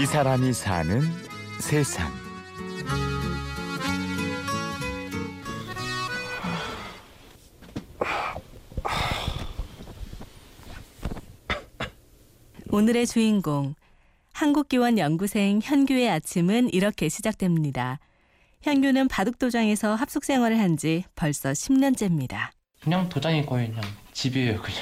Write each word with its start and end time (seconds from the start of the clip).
이 0.00 0.06
사람이 0.06 0.52
사는 0.52 1.00
세상. 1.58 2.08
오늘의 12.70 13.06
주인공 13.06 13.74
한국기원 14.32 14.98
연구생 14.98 15.60
현규의 15.62 16.08
아침은 16.10 16.72
이렇게 16.72 17.08
시작됩니다. 17.08 17.98
현규는 18.62 19.08
바둑도장에서 19.08 19.94
합숙 19.94 20.24
생활을 20.24 20.58
한 20.58 20.76
지 20.76 21.04
벌써 21.16 21.50
10년째입니다. 21.50 22.50
그냥 22.80 23.08
도장이 23.08 23.44
거의 23.46 23.68
그냥 23.68 23.82
집이에요 24.12 24.60
그냥 24.62 24.78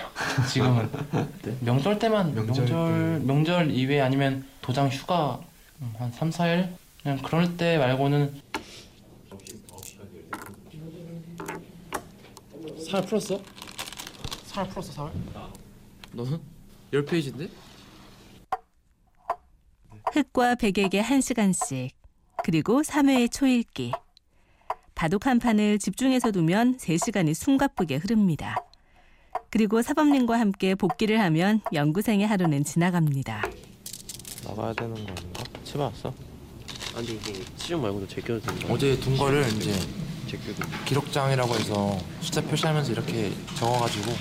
지금은 0.53 0.91
명절 1.61 1.99
때만 1.99 2.35
명절 2.35 2.67
명절 2.67 3.21
명절, 3.25 3.71
이외 3.71 4.01
아니면 4.03 4.45
도장 4.67 4.89
휴가 4.89 5.41
음, 5.81 5.95
한 5.97 6.11
3, 6.11 6.29
4일 6.31 6.73
그냥 7.01 7.19
그럴 7.19 7.57
때 7.57 7.79
말고는 7.79 8.43
살 12.91 13.01
풀었어? 13.03 13.41
살 14.43 14.69
풀었어 14.69 14.93
살? 14.93 15.13
너는? 16.11 16.41
10페이지인데? 16.93 17.49
흙과 20.13 20.57
백에게 20.57 21.01
1시간씩 21.01 21.91
그리고 22.43 22.83
3회의 22.83 23.31
초읽기 23.31 23.93
바둑 24.97 25.27
한 25.27 25.39
판을 25.39 25.79
집중해서 25.79 26.33
두면 26.33 26.79
3시간이 26.79 27.35
숨가쁘게 27.35 27.99
흐릅니다. 27.99 28.57
그리고 29.51 29.81
사범님과 29.81 30.41
함께 30.41 30.75
복기를 30.75 31.21
하면 31.21 31.61
연구생의 31.73 32.27
하루는 32.27 32.65
지나갑니다. 32.65 33.46
나가야 34.57 34.73
되는 34.73 34.95
거 34.95 35.13
아닌가? 35.13 35.45
집에 35.65 35.79
왔어? 35.81 36.13
아니 36.97 37.07
이게 37.09 37.35
시험 37.57 37.83
말고도 37.83 38.09
제껴도 38.09 38.41
된다 38.41 38.67
어제 38.71 38.99
둔 38.99 39.17
거를 39.17 39.47
이제 39.49 39.79
제껴도 40.27 40.63
기록장이라고 40.87 41.55
해서 41.55 41.99
숫자 42.21 42.41
표시하면서 42.41 42.93
이렇게 42.93 43.33
적어가지고 43.55 44.13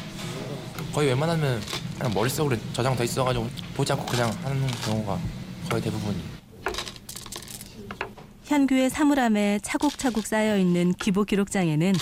거의 0.93 1.07
웬만하면 1.09 1.61
그냥 1.97 2.13
머릿속으로 2.13 2.57
저장 2.73 2.95
돼 2.97 3.05
있어가지고 3.05 3.49
보지 3.75 3.93
않고 3.93 4.05
그냥 4.05 4.29
하는 4.43 4.67
경우가 4.85 5.17
거의 5.69 5.81
대부분이 5.81 6.17
현규의 8.43 8.89
사물함에 8.89 9.59
차곡차곡 9.63 10.27
쌓여있는 10.27 10.93
기보 10.93 11.23
기록장에는 11.23 11.93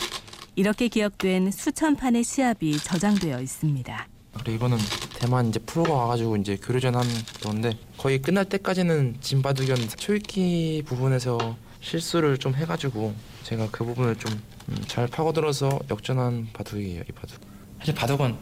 이렇게 0.56 0.88
기억된 0.88 1.52
수천 1.52 1.96
판의 1.96 2.24
시합이 2.24 2.78
저장되어 2.80 3.40
있습니다. 3.40 4.08
그리고 4.34 4.52
이거는 4.52 4.78
대만 5.24 5.48
이제 5.48 5.60
프로가 5.60 5.94
와가지고 5.94 6.36
이제 6.36 6.58
교류전 6.58 6.96
하는 6.96 7.10
건데 7.42 7.72
거의 7.98 8.22
끝날 8.22 8.44
때까지는 8.44 9.16
진바둑연 9.22 9.78
초읽기 9.96 10.84
부분에서 10.86 11.56
실수를 11.80 12.38
좀 12.38 12.54
해가지고 12.54 13.14
제가 13.44 13.70
그 13.72 13.86
부분을 13.86 14.18
좀 14.18 14.40
잘 14.88 15.08
파고들어서 15.08 15.80
역전한 15.92 16.48
바둑이에요 16.54 17.02
이 17.02 17.12
바둑. 17.12 17.40
사실 17.80 17.94
바둑은 17.94 18.36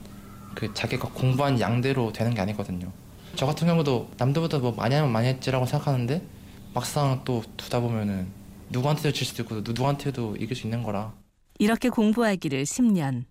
그 0.54 0.74
자기가 0.74 1.10
공부한 1.10 1.60
양대로 1.60 2.14
되는 2.14 2.34
게 2.34 2.42
아니거든요. 2.42 2.92
저 3.36 3.46
같은 3.46 3.68
경우도 3.68 4.12
남들보다 4.18 4.60
뭐 4.60 4.72
많이 4.74 4.94
하면 4.96 5.12
많이 5.12 5.28
했지라고 5.30 5.66
생각하는데 5.66 6.22
막상 6.74 7.22
또 7.26 7.44
두다 7.58 7.80
보면은 7.80 8.28
누구한테도 8.70 9.12
질 9.14 9.26
수도 9.26 9.44
있고 9.44 9.56
누구한테도 9.62 10.36
이길 10.38 10.56
수 10.56 10.68
있는 10.68 10.84
거라 10.84 11.14
이렇게 11.58 11.90
공부하기를 11.90 12.64
10년. 12.64 13.26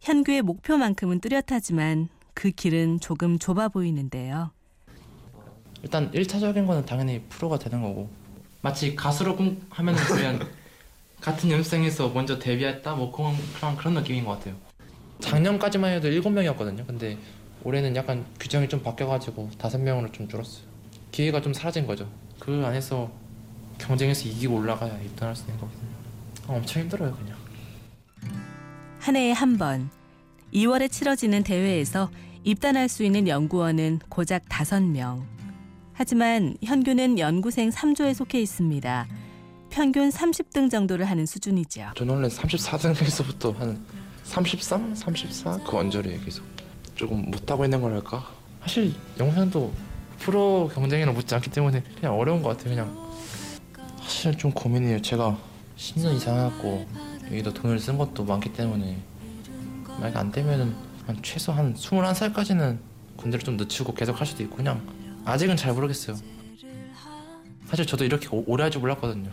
현규의 0.00 0.42
목표만큼은 0.42 1.20
뚜렷하지만 1.20 2.08
그 2.40 2.50
길은 2.50 3.00
조금 3.00 3.38
좁아 3.38 3.68
보이는데요. 3.68 4.50
일단 5.82 6.10
1차적인 6.10 6.66
거는 6.66 6.86
당연히 6.86 7.20
프로가 7.28 7.58
되는 7.58 7.82
거고 7.82 8.08
마치 8.62 8.96
가수로 8.96 9.36
꿈 9.36 9.60
하면은 9.68 10.02
그냥 10.04 10.48
같은 11.20 11.50
연습생에서 11.50 12.08
먼저 12.08 12.38
데뷔했다 12.38 12.94
뭐 12.94 13.12
그런 13.12 13.36
그런, 13.54 13.76
그런 13.76 13.92
느낌인 13.92 14.24
것 14.24 14.38
같아요. 14.38 14.54
작년까지만 15.18 15.92
해도 15.92 16.08
7명이었거든요. 16.08 16.86
근데 16.86 17.18
올해는 17.62 17.94
약간 17.94 18.24
규정이 18.40 18.70
좀 18.70 18.82
바뀌어가지고 18.82 19.50
5명으로 19.58 20.10
좀 20.14 20.26
줄었어요. 20.26 20.64
기회가 21.12 21.42
좀 21.42 21.52
사라진 21.52 21.86
거죠. 21.86 22.08
그 22.38 22.62
안에서 22.64 23.12
경쟁에서 23.76 24.26
이기고 24.26 24.56
올라가야 24.56 24.98
입단할 25.02 25.36
수 25.36 25.42
있는 25.42 25.60
거거든요. 25.60 25.90
아, 26.48 26.52
엄청 26.54 26.84
힘들어요 26.84 27.14
그냥. 27.14 27.36
한 28.98 29.16
해에 29.16 29.32
한 29.32 29.58
번, 29.58 29.90
2월에 30.54 30.90
치러지는 30.90 31.42
대회에서 31.42 32.10
입단할 32.44 32.88
수 32.88 33.04
있는 33.04 33.28
연구원은 33.28 34.00
고작 34.08 34.44
5명. 34.48 35.22
하지만 35.92 36.56
현규는 36.62 37.18
연구생 37.18 37.70
3조에 37.70 38.14
속해 38.14 38.40
있습니다. 38.40 39.06
평균 39.68 40.08
30등 40.08 40.70
정도를 40.70 41.04
하는 41.04 41.26
수준이죠. 41.26 41.90
저는 41.96 42.14
원래 42.14 42.28
34등에서부터 42.28 43.56
한 43.56 43.84
33, 44.24 44.94
34 44.94 45.58
그 45.58 45.76
언저리에 45.76 46.18
계속 46.24 46.44
조금 46.94 47.30
못하고 47.30 47.64
있는 47.64 47.80
거랄까. 47.80 48.26
사실 48.62 48.94
영상도 49.18 49.72
프로 50.18 50.70
경쟁이랑 50.74 51.14
못지 51.14 51.34
않기 51.34 51.50
때문에 51.50 51.82
그냥 51.98 52.18
어려운 52.18 52.42
것 52.42 52.50
같아요 52.50 52.74
그냥 52.74 53.10
사실 54.02 54.36
좀 54.36 54.50
고민이에요 54.52 55.00
제가 55.00 55.38
10년 55.78 56.14
이상 56.14 56.36
해갖고 56.36 56.86
여기다 57.26 57.54
돈을 57.54 57.78
쓴 57.78 57.96
것도 57.96 58.24
많기 58.24 58.52
때문에 58.52 58.98
만약 59.98 60.16
안 60.18 60.30
되면은 60.30 60.74
한 61.10 61.18
최소 61.22 61.50
한 61.52 61.74
21살까지는 61.74 62.78
군대를 63.16 63.44
좀 63.44 63.56
늦추고 63.56 63.94
계속 63.94 64.18
할 64.20 64.26
수도 64.26 64.42
있고 64.44 64.56
그냥 64.56 64.80
아직은 65.24 65.56
잘 65.56 65.72
모르겠어요. 65.74 66.16
사실 67.66 67.84
저도 67.86 68.04
이렇게 68.04 68.28
오- 68.28 68.44
오래 68.46 68.62
할 68.62 68.70
줄 68.70 68.80
몰랐거든요. 68.80 69.30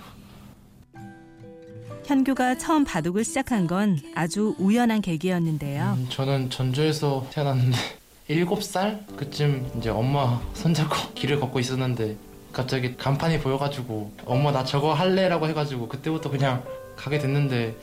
현규가 2.05 2.57
처음 2.57 2.83
바둑을 2.83 3.23
시작한 3.23 3.67
건 3.67 3.99
아주 4.15 4.55
우연한 4.57 5.01
계기였는데요. 5.01 5.95
음, 5.99 6.07
저는 6.09 6.49
전주에서 6.49 7.27
태어났는데 7.31 7.77
7살? 8.29 9.15
그쯤 9.15 9.69
이제 9.77 9.89
엄마 9.89 10.41
손잡고 10.53 11.13
길을 11.13 11.39
걷고 11.39 11.59
있었는데 11.59 12.15
갑자기 12.53 12.95
간판이 12.97 13.39
보여가지고 13.41 14.13
엄마 14.25 14.51
나 14.51 14.63
저거 14.63 14.93
할래라고 14.93 15.47
해가지고 15.49 15.87
그때부터 15.89 16.29
그냥 16.31 16.63
가게 16.95 17.19
됐는데 17.19 17.75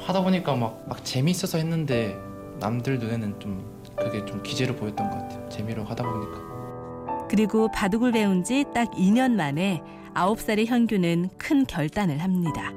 하다 0.00 0.20
보니까 0.22 0.54
막, 0.54 0.84
막 0.88 1.02
재미있어서 1.04 1.56
했는데 1.58 2.16
남들 2.60 2.98
눈에는 2.98 3.38
좀 3.40 3.64
그게 3.96 4.24
좀 4.24 4.42
기재로 4.42 4.74
보였던 4.76 5.10
것 5.10 5.16
같아요 5.18 5.48
재미로 5.48 5.84
하다 5.84 6.04
보니까 6.04 7.26
그리고 7.28 7.70
바둑을 7.72 8.12
배운 8.12 8.42
지 8.42 8.64
딱 8.74 8.90
2년 8.92 9.32
만에 9.32 9.82
9살의 10.14 10.66
현규는 10.66 11.28
큰 11.38 11.64
결단을 11.66 12.18
합니다. 12.18 12.72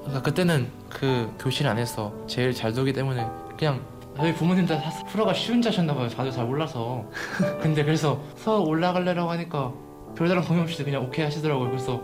그러니까 0.00 0.20
그때는 0.22 0.68
그 0.90 1.32
교실 1.38 1.66
안에서 1.66 2.12
제일 2.26 2.52
잘 2.52 2.72
놀기 2.74 2.92
때문에 2.92 3.24
그냥 3.56 3.80
저희 4.16 4.34
부모님들 4.34 4.76
다 4.80 4.90
프로가 5.08 5.32
쉬운 5.32 5.62
자셨나 5.62 5.94
봐요. 5.94 6.08
다들 6.08 6.30
잘 6.32 6.44
몰라서. 6.44 7.04
근데 7.62 7.84
그래서 7.84 8.20
서울 8.36 8.68
올라갈래라고 8.68 9.30
하니까 9.30 9.72
별다른 10.16 10.42
고민 10.42 10.64
없이 10.64 10.82
그냥 10.84 11.02
오케이 11.04 11.24
하시더라고요. 11.24 11.68
그래서 11.70 12.02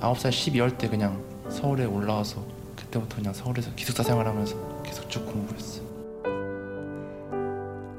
9살 0.00 0.28
12월 0.30 0.78
때 0.78 0.88
그냥 0.88 1.20
서울에 1.48 1.86
올라와서 1.86 2.40
그때부터 2.76 3.16
그냥 3.16 3.32
서울에서 3.32 3.70
기숙사 3.74 4.02
생활하면서 4.02 4.82
계속 4.84 5.08
쭉 5.10 5.26
공부했어요. 5.26 5.89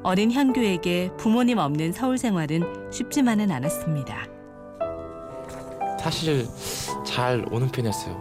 어린 0.03 0.31
현규에게 0.31 1.11
부모님 1.17 1.59
없는 1.59 1.91
서울 1.91 2.17
생활은 2.17 2.91
쉽지만은 2.91 3.51
않았습니다. 3.51 4.25
사실 5.99 6.47
잘 7.05 7.45
오는 7.51 7.67
편이었어요. 7.67 8.15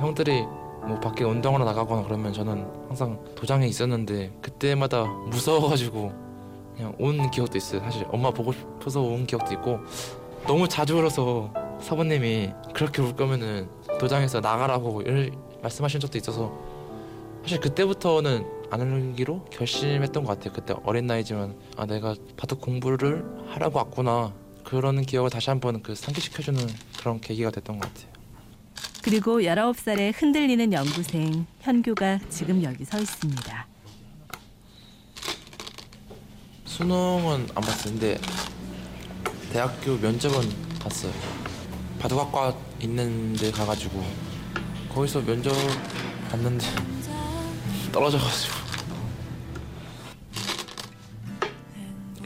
형들이 0.00 0.42
뭐 0.42 0.98
밖에 1.00 1.22
운동하러 1.22 1.64
나가거나 1.64 2.02
그러면 2.02 2.32
저는 2.32 2.66
항상 2.88 3.22
도장에 3.36 3.66
있었는데 3.68 4.32
그때마다 4.40 5.04
무서워가지고 5.04 6.12
그냥 6.74 6.94
온 6.98 7.30
기억도 7.30 7.56
있어요. 7.58 7.80
사실 7.82 8.04
엄마 8.10 8.32
보고 8.32 8.52
싶어서 8.52 9.00
온 9.00 9.24
기억도 9.24 9.54
있고 9.54 9.78
너무 10.48 10.66
자주 10.66 10.96
울어서 10.98 11.52
사부님이 11.80 12.50
그렇게 12.74 13.02
울 13.02 13.14
거면은 13.14 13.68
도장에서 14.00 14.40
나가라고 14.40 15.02
말씀하신 15.62 16.00
적도 16.00 16.18
있어서 16.18 16.52
사실 17.42 17.60
그때부터는 17.60 18.59
안 18.70 18.80
울기로 18.80 19.46
결심했던 19.46 20.24
것 20.24 20.38
같아요. 20.38 20.52
그때 20.52 20.74
어린 20.84 21.06
나이지만 21.06 21.56
아 21.76 21.86
내가 21.86 22.14
바둑 22.36 22.60
공부를 22.60 23.24
하라고 23.48 23.78
왔구나 23.78 24.32
그러는 24.64 25.02
기억을 25.04 25.30
다시 25.30 25.50
한번 25.50 25.82
그 25.82 25.94
상기시켜주는 25.94 26.66
그런 26.98 27.20
계기가 27.20 27.50
됐던 27.50 27.78
것 27.78 27.88
같아요. 27.92 28.10
그리고 29.02 29.40
19살의 29.40 30.12
흔들리는 30.14 30.72
연구생 30.72 31.46
현규가 31.60 32.20
지금 32.28 32.62
여기 32.62 32.84
서 32.84 32.98
있습니다. 32.98 33.66
수능은 36.66 37.48
안 37.54 37.62
봤었는데 37.62 38.18
대학교 39.52 39.96
면접은 39.96 40.48
봤어요. 40.80 41.12
바둑학과 41.98 42.56
있는 42.80 43.34
데 43.34 43.50
가가지고 43.50 44.04
거기서 44.94 45.22
면접 45.22 45.52
봤는데 46.30 46.64
떨어져가지고 47.92 48.59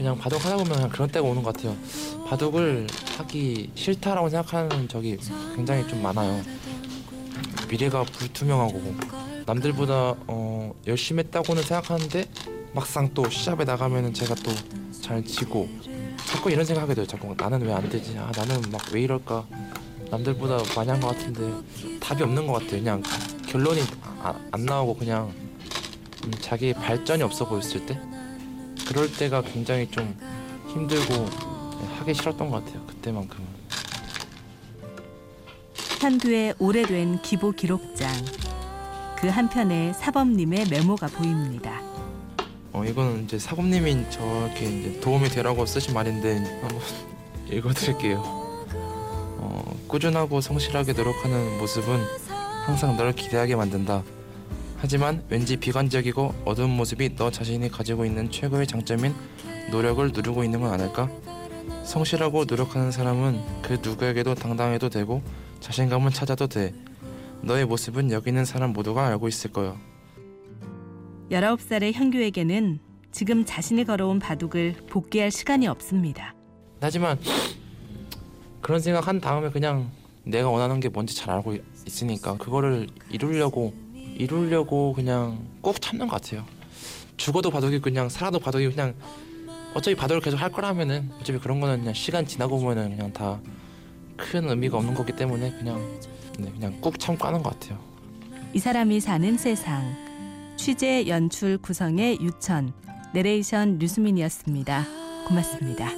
그냥 0.05 0.19
바둑 0.19 0.45
하다 0.45 0.59
보면 0.59 0.75
그냥 0.75 0.89
그런 0.91 1.09
때가 1.09 1.27
오는 1.27 1.43
것 1.43 1.57
같아요. 1.57 1.75
바둑을 2.29 2.87
하기 3.17 3.71
싫다라고 3.75 4.29
생각하는 4.29 4.87
적이 4.87 5.17
굉장히 5.57 5.89
좀 5.89 6.03
많아요. 6.03 6.43
미래가 7.71 8.03
불투명하고 8.05 8.95
남들보다 9.47 10.15
어, 10.27 10.75
열심히 10.87 11.21
했다고는 11.25 11.63
생각하는데 11.63 12.27
막상 12.75 13.09
또 13.15 13.31
시합에 13.31 13.65
나가면은 13.65 14.13
제가 14.13 14.35
또 14.37 14.53
잘 15.01 15.23
지고 15.25 15.69
자꾸 16.27 16.51
이런 16.51 16.65
생각하게 16.65 16.95
돼요. 16.95 17.07
자꾸 17.07 17.35
나는 17.37 17.61
왜 17.63 17.73
안 17.73 17.87
되지? 17.91 18.17
아 18.19 18.31
나는 18.37 18.61
막 18.71 18.81
왜 18.93 19.03
이럴까? 19.03 19.45
남들보다 20.11 20.59
많이 20.77 20.91
한 20.91 21.01
것 21.01 21.09
같은데 21.09 21.99
답이 22.01 22.23
없는 22.23 22.47
것 22.47 22.55
같아요. 22.55 22.71
그냥 22.81 23.03
결론이 23.47 23.83
아- 24.23 24.35
안 24.51 24.65
나오고 24.65 24.97
그냥 24.97 25.31
음, 26.25 26.33
자기 26.41 26.73
발전이 26.73 27.23
없어 27.23 27.47
보였을 27.47 27.85
때 27.85 27.99
그럴 28.87 29.11
때가 29.13 29.43
굉장히 29.43 29.91
좀 29.91 30.17
힘들고 30.69 31.27
하기 31.99 32.15
싫었던 32.15 32.51
것 32.51 32.65
같아요. 32.65 32.85
그때만큼은. 32.87 33.55
한두의 36.01 36.55
오래된 36.59 37.23
기보 37.23 37.53
기록장. 37.53 38.11
그 39.17 39.29
한편에 39.29 39.93
사범님의 39.95 40.67
메모가 40.69 41.07
보입니다. 41.09 41.81
어 42.73 42.85
이거는 42.85 43.25
이제 43.25 43.39
사범님이 43.39 44.11
저렇게 44.11 44.65
이제 44.67 45.01
도움이 45.01 45.29
되라고 45.31 45.65
쓰신 45.65 45.95
말인데 45.95 46.39
한번 46.61 46.81
읽어드릴게요. 47.51 48.19
어, 48.19 49.77
꾸준하고 49.87 50.41
성실하게 50.41 50.93
노력하는 50.93 51.59
모습은 51.59 52.03
항상 52.67 52.97
널 52.97 53.13
기대하게 53.13 53.57
만든다. 53.57 54.03
하지만 54.85 55.25
왠지 55.31 55.57
비관적이고 55.57 56.43
어두운 56.45 56.69
모습이 56.69 57.17
너 57.17 57.31
자신이 57.31 57.71
가지고 57.71 58.05
있는 58.05 58.31
최고의 58.31 58.67
장점인 58.67 59.15
노력을 59.71 60.07
누르고 60.13 60.45
있는 60.45 60.61
건 60.61 60.75
아닐까? 60.75 61.09
성실하고 61.85 62.45
노력하는 62.45 62.91
사람은 62.91 63.63
그 63.63 63.79
누구에게도 63.83 64.35
당당해도 64.35 64.91
되고 64.91 65.23
자신감을 65.61 66.11
찾아도 66.11 66.49
돼. 66.49 66.75
너의 67.41 67.65
모습은 67.65 68.11
여기 68.11 68.29
있는 68.29 68.45
사람 68.45 68.75
모두가 68.75 69.07
알고 69.07 69.27
있을 69.27 69.53
거야. 69.53 69.75
19살의 71.31 71.95
현규에게는 71.95 72.79
지금 73.11 73.47
자신이 73.47 73.85
걸어온 73.85 74.19
바둑을 74.19 74.75
복귀할 74.91 75.31
시간이 75.31 75.67
없습니다. 75.67 76.35
하지만 76.83 77.19
그런 78.61 78.81
생각 78.81 79.09
한 79.09 79.19
다음에 79.19 79.49
그냥 79.49 79.91
내가 80.25 80.51
원하는 80.51 80.79
게 80.79 80.91
뭔지 80.91 81.17
잘 81.17 81.31
알고 81.31 81.57
있으니까 81.87 82.37
그거를 82.37 82.87
이루려고 83.09 83.73
이루려고 84.17 84.93
그냥 84.93 85.39
꼭 85.61 85.81
참는 85.81 86.07
것 86.09 86.21
같아요. 86.21 86.45
죽어도 87.17 87.51
바둑이 87.51 87.81
그냥 87.81 88.09
살아도 88.09 88.39
바둑이 88.39 88.69
그냥 88.71 88.95
어차피 89.75 89.97
바둑을 89.97 90.21
계속 90.21 90.37
할 90.41 90.51
거라면은 90.53 91.11
어차피 91.21 91.39
그런 91.39 91.61
거는 91.61 91.79
그냥 91.81 91.95
시간 91.95 92.27
지나고 92.27 92.59
보면은 92.59 92.97
그냥 92.97 93.13
다 93.13 93.41
큰 94.17 94.49
의미가 94.49 94.79
없는 94.79 94.95
거기 94.95 95.13
때문에 95.13 95.51
그냥 95.59 95.99
네, 96.39 96.51
그냥 96.51 96.81
꾹 96.81 96.99
참고 96.99 97.27
하는 97.27 97.43
것 97.43 97.59
같아요. 97.59 97.79
이 98.53 98.59
사람이 98.59 99.01
사는 99.01 99.37
세상. 99.37 100.05
취재 100.57 101.07
연출 101.09 101.59
구성의 101.59 102.19
유천, 102.21 102.73
내레이션 103.13 103.79
류수민이었습니다. 103.79 104.85
고맙습니다. 105.27 105.89